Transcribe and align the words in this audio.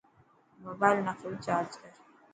موبال 0.63 0.95
نا 1.05 1.13
ڦل 1.19 1.33
چارج 1.45 1.71
ڪر. 1.81 1.93